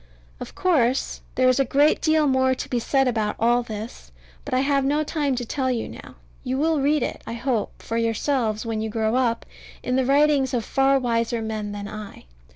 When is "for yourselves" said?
7.83-8.65